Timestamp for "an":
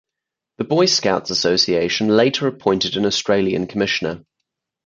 2.97-3.05